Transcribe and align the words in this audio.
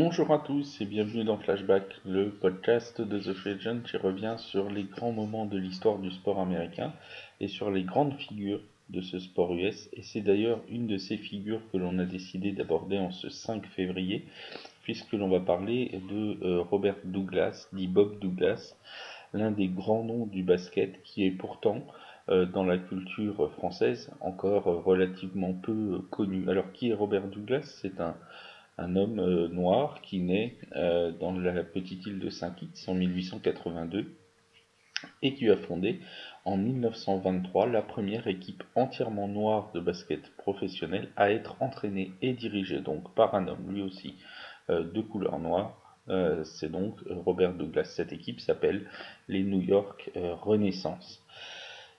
Bonjour 0.00 0.32
à 0.32 0.38
tous 0.38 0.80
et 0.80 0.84
bienvenue 0.84 1.24
dans 1.24 1.38
Flashback, 1.38 1.82
le 2.06 2.30
podcast 2.30 3.00
de 3.00 3.18
The 3.18 3.36
Agent 3.48 3.80
qui 3.80 3.96
revient 3.96 4.36
sur 4.38 4.70
les 4.70 4.84
grands 4.84 5.10
moments 5.10 5.44
de 5.44 5.58
l'histoire 5.58 5.98
du 5.98 6.12
sport 6.12 6.38
américain 6.38 6.92
et 7.40 7.48
sur 7.48 7.72
les 7.72 7.82
grandes 7.82 8.14
figures 8.14 8.60
de 8.90 9.00
ce 9.00 9.18
sport 9.18 9.52
US. 9.54 9.88
Et 9.92 10.02
c'est 10.02 10.20
d'ailleurs 10.20 10.60
une 10.68 10.86
de 10.86 10.98
ces 10.98 11.16
figures 11.16 11.60
que 11.72 11.78
l'on 11.78 11.98
a 11.98 12.04
décidé 12.04 12.52
d'aborder 12.52 12.96
en 12.96 13.10
ce 13.10 13.28
5 13.28 13.66
février, 13.66 14.24
puisque 14.84 15.14
l'on 15.14 15.28
va 15.28 15.40
parler 15.40 16.00
de 16.08 16.38
euh, 16.44 16.60
Robert 16.60 16.98
Douglas, 17.02 17.66
dit 17.72 17.88
Bob 17.88 18.20
Douglas, 18.20 18.76
l'un 19.32 19.50
des 19.50 19.66
grands 19.66 20.04
noms 20.04 20.26
du 20.26 20.44
basket 20.44 21.02
qui 21.02 21.26
est 21.26 21.32
pourtant 21.32 21.84
euh, 22.28 22.46
dans 22.46 22.64
la 22.64 22.78
culture 22.78 23.50
française 23.54 24.12
encore 24.20 24.62
relativement 24.62 25.54
peu 25.54 26.02
connu. 26.10 26.48
Alors 26.48 26.70
qui 26.70 26.90
est 26.90 26.94
Robert 26.94 27.26
Douglas? 27.26 27.78
C'est 27.82 28.00
un 28.00 28.14
un 28.78 28.94
homme 28.94 29.18
euh, 29.18 29.48
noir 29.48 30.00
qui 30.02 30.20
naît 30.20 30.56
euh, 30.76 31.10
dans 31.10 31.32
la 31.32 31.64
petite 31.64 32.06
île 32.06 32.20
de 32.20 32.30
Saint-Kitts 32.30 32.84
en 32.86 32.94
1882 32.94 34.14
et 35.22 35.34
qui 35.34 35.48
a 35.50 35.56
fondé 35.56 36.00
en 36.44 36.56
1923 36.56 37.66
la 37.66 37.82
première 37.82 38.26
équipe 38.28 38.62
entièrement 38.74 39.28
noire 39.28 39.70
de 39.74 39.80
basket 39.80 40.30
professionnel 40.36 41.08
à 41.16 41.30
être 41.30 41.56
entraînée 41.60 42.12
et 42.22 42.32
dirigée 42.32 42.80
donc 42.80 43.14
par 43.14 43.34
un 43.34 43.48
homme 43.48 43.72
lui 43.72 43.82
aussi 43.82 44.14
euh, 44.70 44.84
de 44.84 45.00
couleur 45.00 45.38
noire. 45.38 45.84
C'est 46.44 46.72
donc 46.72 46.94
Robert 47.10 47.52
Douglas. 47.52 47.84
Cette 47.84 48.14
équipe 48.14 48.40
s'appelle 48.40 48.88
les 49.28 49.42
New 49.42 49.60
York 49.60 50.10
Renaissance. 50.14 51.22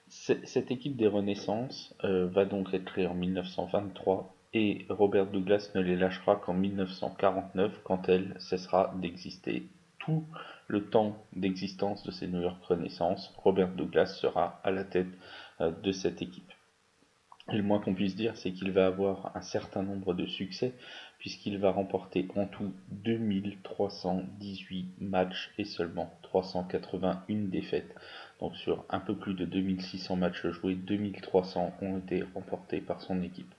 Cette 0.08 0.72
équipe 0.72 0.96
des 0.96 1.06
Renaissances 1.06 1.94
va 2.02 2.44
donc 2.44 2.74
être 2.74 2.86
créée 2.86 3.06
en 3.06 3.14
1923 3.14 4.34
et 4.52 4.86
Robert 4.88 5.26
Douglas 5.26 5.70
ne 5.74 5.80
les 5.80 5.96
lâchera 5.96 6.36
qu'en 6.36 6.54
1949 6.54 7.80
quand 7.84 8.08
elle 8.08 8.34
cessera 8.38 8.94
d'exister. 9.00 9.64
Tout 9.98 10.24
le 10.66 10.86
temps 10.86 11.16
d'existence 11.34 12.02
de 12.04 12.10
ces 12.10 12.26
New 12.26 12.42
York 12.42 12.62
Robert 13.36 13.72
Douglas 13.72 14.06
sera 14.06 14.60
à 14.64 14.70
la 14.70 14.84
tête 14.84 15.10
euh, 15.60 15.70
de 15.70 15.92
cette 15.92 16.22
équipe. 16.22 16.50
Le 17.52 17.62
moins 17.62 17.80
qu'on 17.80 17.94
puisse 17.94 18.14
dire, 18.14 18.36
c'est 18.36 18.52
qu'il 18.52 18.70
va 18.70 18.86
avoir 18.86 19.36
un 19.36 19.40
certain 19.40 19.82
nombre 19.82 20.14
de 20.14 20.26
succès, 20.26 20.72
puisqu'il 21.18 21.58
va 21.58 21.72
remporter 21.72 22.28
en 22.36 22.46
tout 22.46 22.72
2318 22.90 24.94
matchs 25.00 25.50
et 25.58 25.64
seulement 25.64 26.16
381 26.22 27.48
défaites. 27.48 27.92
Donc 28.40 28.54
sur 28.56 28.84
un 28.88 29.00
peu 29.00 29.16
plus 29.16 29.34
de 29.34 29.44
2600 29.44 30.14
matchs 30.16 30.46
joués, 30.46 30.76
2300 30.76 31.72
ont 31.82 31.98
été 31.98 32.22
remportés 32.34 32.80
par 32.80 33.00
son 33.00 33.20
équipe. 33.22 33.52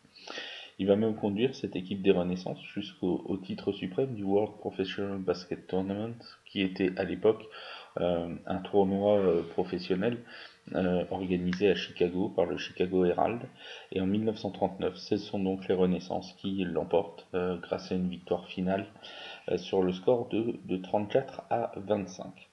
Il 0.81 0.87
va 0.87 0.95
même 0.95 1.15
conduire 1.15 1.53
cette 1.53 1.75
équipe 1.75 2.01
des 2.01 2.09
Renaissances 2.09 2.59
jusqu'au 2.73 3.39
titre 3.43 3.71
suprême 3.71 4.15
du 4.15 4.23
World 4.23 4.57
Professional 4.57 5.19
Basket 5.19 5.67
Tournament, 5.67 6.15
qui 6.43 6.61
était 6.61 6.91
à 6.97 7.03
l'époque 7.03 7.43
euh, 7.99 8.33
un 8.47 8.57
tournoi 8.57 9.19
euh, 9.19 9.43
professionnel 9.43 10.17
euh, 10.73 11.05
organisé 11.11 11.69
à 11.69 11.75
Chicago 11.75 12.29
par 12.29 12.47
le 12.47 12.57
Chicago 12.57 13.05
Herald. 13.05 13.41
Et 13.91 14.01
en 14.01 14.07
1939, 14.07 14.95
ce 14.95 15.17
sont 15.17 15.37
donc 15.37 15.67
les 15.67 15.75
Renaissances 15.75 16.33
qui 16.39 16.63
l'emportent 16.63 17.27
grâce 17.31 17.91
à 17.91 17.95
une 17.95 18.09
victoire 18.09 18.47
finale 18.47 18.87
sur 19.57 19.83
le 19.83 19.93
score 19.93 20.29
de, 20.29 20.59
de 20.65 20.77
34 20.77 21.43
à 21.51 21.73
25. 21.75 22.50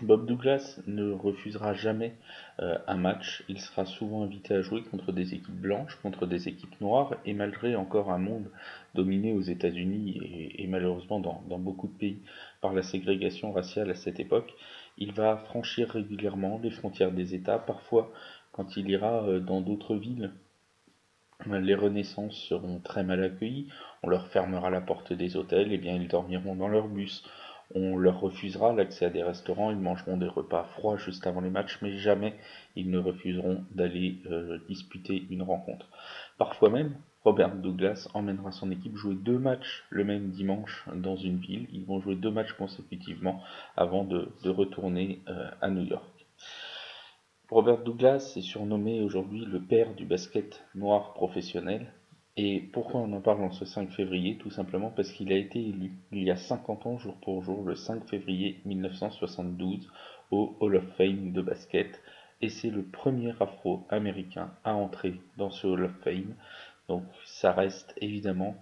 Bob 0.00 0.26
Douglas 0.26 0.80
ne 0.86 1.12
refusera 1.12 1.74
jamais 1.74 2.14
euh, 2.60 2.78
un 2.86 2.96
match, 2.96 3.44
il 3.48 3.60
sera 3.60 3.84
souvent 3.84 4.22
invité 4.22 4.54
à 4.54 4.62
jouer 4.62 4.82
contre 4.82 5.12
des 5.12 5.34
équipes 5.34 5.60
blanches, 5.60 5.96
contre 6.02 6.26
des 6.26 6.48
équipes 6.48 6.80
noires, 6.80 7.16
et 7.24 7.34
malgré 7.34 7.76
encore 7.76 8.10
un 8.10 8.18
monde 8.18 8.50
dominé 8.94 9.32
aux 9.32 9.42
États-Unis 9.42 10.52
et, 10.56 10.66
malheureusement 10.66 11.20
dans, 11.20 11.58
beaucoup 11.58 11.88
de 11.88 11.98
pays 11.98 12.22
par 12.60 12.72
la 12.72 12.82
ségrégation 12.82 13.52
raciale 13.52 13.90
à 13.90 13.94
cette 13.94 14.20
époque, 14.20 14.54
il 14.98 15.12
va 15.12 15.36
franchir 15.36 15.90
régulièrement 15.90 16.60
les 16.62 16.70
frontières 16.70 17.12
des 17.12 17.34
États, 17.34 17.58
parfois 17.58 18.10
quand 18.52 18.76
il 18.76 18.88
ira 18.88 19.24
euh, 19.24 19.40
dans 19.40 19.60
d'autres 19.60 19.96
villes. 19.96 20.32
Les 21.44 21.74
renaissances 21.74 22.36
seront 22.36 22.78
très 22.78 23.02
mal 23.02 23.22
accueillis, 23.24 23.66
on 24.04 24.08
leur 24.08 24.28
fermera 24.28 24.70
la 24.70 24.80
porte 24.80 25.12
des 25.12 25.36
hôtels, 25.36 25.72
et 25.72 25.78
bien 25.78 25.96
ils 25.96 26.06
dormiront 26.06 26.54
dans 26.54 26.68
leur 26.68 26.86
bus, 26.86 27.24
on 27.74 27.96
leur 27.96 28.20
refusera 28.20 28.72
l'accès 28.72 29.06
à 29.06 29.10
des 29.10 29.22
restaurants, 29.22 29.70
ils 29.70 29.78
mangeront 29.78 30.16
des 30.16 30.28
repas 30.28 30.64
froids 30.64 30.96
juste 30.96 31.26
avant 31.26 31.40
les 31.40 31.50
matchs, 31.50 31.78
mais 31.82 31.96
jamais 31.96 32.34
ils 32.76 32.90
ne 32.90 32.98
refuseront 32.98 33.64
d'aller 33.74 34.18
euh, 34.30 34.58
disputer 34.68 35.26
une 35.30 35.42
rencontre. 35.42 35.88
Parfois 36.38 36.70
même, 36.70 36.96
Robert 37.24 37.54
Douglas 37.54 38.08
emmènera 38.14 38.50
son 38.50 38.70
équipe 38.72 38.96
jouer 38.96 39.14
deux 39.14 39.38
matchs 39.38 39.84
le 39.90 40.04
même 40.04 40.30
dimanche 40.30 40.84
dans 40.94 41.16
une 41.16 41.38
ville. 41.38 41.68
Ils 41.72 41.84
vont 41.84 42.00
jouer 42.00 42.16
deux 42.16 42.32
matchs 42.32 42.52
consécutivement 42.54 43.40
avant 43.76 44.04
de, 44.04 44.28
retourner 44.44 45.20
euh, 45.28 45.48
à 45.60 45.70
New 45.70 45.84
York. 45.84 46.26
Robert 47.48 47.84
Douglas 47.84 48.32
est 48.36 48.40
surnommé 48.40 49.02
aujourd'hui 49.02 49.44
le 49.44 49.60
père 49.60 49.94
du 49.94 50.04
basket 50.04 50.64
noir 50.74 51.12
professionnel. 51.12 51.92
Et 52.38 52.60
pourquoi 52.72 53.00
on 53.00 53.12
en 53.12 53.20
parle 53.20 53.42
en 53.42 53.50
ce 53.52 53.66
5 53.66 53.90
février? 53.90 54.38
Tout 54.38 54.50
simplement 54.50 54.90
parce 54.90 55.12
qu'il 55.12 55.32
a 55.32 55.36
été 55.36 55.58
élu 55.58 55.92
il 56.12 56.22
y 56.22 56.30
a 56.30 56.36
50 56.36 56.86
ans 56.86 56.96
jour 56.96 57.14
pour 57.16 57.42
jour, 57.42 57.62
le 57.62 57.74
5 57.74 58.08
février 58.08 58.58
1972, 58.64 59.90
au 60.30 60.56
Hall 60.60 60.76
of 60.76 60.96
Fame 60.96 61.32
de 61.32 61.42
basket. 61.42 62.00
Et 62.40 62.48
c'est 62.48 62.70
le 62.70 62.84
premier 62.84 63.34
afro-américain 63.38 64.50
à 64.64 64.74
entrer 64.74 65.20
dans 65.36 65.50
ce 65.50 65.66
Hall 65.66 65.84
of 65.84 65.92
Fame. 66.02 66.34
Donc 66.88 67.04
ça 67.26 67.52
reste 67.52 67.94
évidemment 68.00 68.56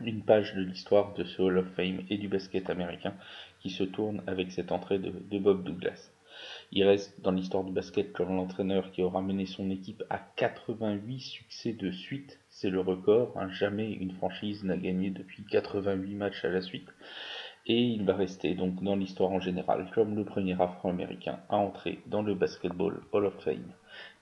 une 0.00 0.22
page 0.22 0.54
de 0.54 0.62
l'histoire 0.62 1.12
de 1.12 1.24
ce 1.24 1.42
Hall 1.42 1.58
of 1.58 1.70
Fame 1.74 2.00
et 2.08 2.16
du 2.16 2.28
basket 2.28 2.70
américain 2.70 3.12
qui 3.60 3.68
se 3.68 3.84
tourne 3.84 4.22
avec 4.26 4.52
cette 4.52 4.72
entrée 4.72 4.98
de, 4.98 5.12
de 5.30 5.38
Bob 5.38 5.64
Douglas. 5.64 6.10
Il 6.72 6.84
reste 6.84 7.20
dans 7.20 7.30
l'histoire 7.30 7.64
du 7.64 7.72
basket 7.72 8.12
comme 8.12 8.36
l'entraîneur 8.36 8.90
qui 8.90 9.02
aura 9.02 9.20
mené 9.22 9.46
son 9.46 9.70
équipe 9.70 10.02
à 10.10 10.18
88 10.18 11.20
succès 11.20 11.72
de 11.72 11.90
suite. 11.90 12.40
C'est 12.48 12.70
le 12.70 12.80
record. 12.80 13.32
Hein. 13.36 13.48
Jamais 13.50 13.92
une 13.92 14.12
franchise 14.12 14.64
n'a 14.64 14.76
gagné 14.76 15.10
depuis 15.10 15.44
88 15.44 16.14
matchs 16.14 16.44
à 16.44 16.48
la 16.48 16.60
suite. 16.60 16.88
Et 17.66 17.80
il 17.80 18.04
va 18.04 18.14
rester 18.14 18.54
donc 18.54 18.82
dans 18.82 18.96
l'histoire 18.96 19.30
en 19.30 19.40
général 19.40 19.90
comme 19.94 20.14
le 20.14 20.24
premier 20.24 20.60
afro-américain 20.60 21.38
à 21.48 21.56
entrer 21.56 22.00
dans 22.06 22.22
le 22.22 22.34
Basketball 22.34 23.00
Hall 23.12 23.26
of 23.26 23.42
Fame. 23.42 23.72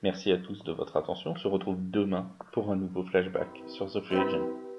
Merci 0.02 0.30
à 0.30 0.38
tous 0.38 0.62
de 0.62 0.72
votre 0.72 0.96
attention. 0.96 1.32
On 1.32 1.36
se 1.36 1.48
retrouve 1.48 1.78
demain 1.90 2.30
pour 2.52 2.70
un 2.70 2.76
nouveau 2.76 3.02
flashback 3.04 3.48
sur 3.66 3.90
The 3.90 4.00
Free 4.00 4.16
Agent. 4.16 4.71